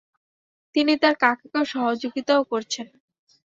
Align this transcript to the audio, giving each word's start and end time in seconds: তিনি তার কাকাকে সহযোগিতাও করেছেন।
তিনি 0.75 0.93
তার 1.01 1.15
কাকাকে 1.21 1.61
সহযোগিতাও 1.73 2.41
করেছেন। 2.51 2.87